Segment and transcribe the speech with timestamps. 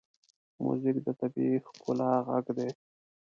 [0.63, 2.69] موزیک د طبیعي ښکلا غږ دی.